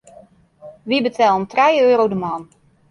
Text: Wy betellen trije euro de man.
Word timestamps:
Wy 0.87 0.97
betellen 1.05 1.43
trije 1.51 1.81
euro 1.91 2.05
de 2.11 2.17
man. 2.23 2.41